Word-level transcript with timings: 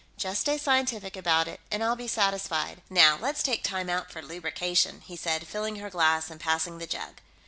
Just 0.17 0.41
stay 0.41 0.57
scientific 0.57 1.15
about 1.15 1.47
it 1.47 1.59
and 1.69 1.83
I'll 1.83 1.95
be 1.95 2.07
satisfied. 2.07 2.81
Now, 2.89 3.19
let's 3.21 3.43
take 3.43 3.63
time 3.63 3.87
out 3.87 4.09
for 4.11 4.23
lubrication," 4.23 5.01
he 5.01 5.15
said, 5.15 5.45
filling 5.47 5.75
her 5.75 5.91
glass 5.91 6.31
and 6.31 6.39
passing 6.39 6.79
the 6.79 6.87
jug. 6.87 7.21